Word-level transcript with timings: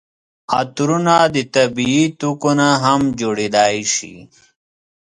عطرونه 0.57 1.15
د 1.35 1.37
طبیعي 1.55 2.03
توکو 2.19 2.49
نه 2.59 2.67
هم 2.83 3.01
جوړیدای 3.21 3.75
شي. 3.95 4.15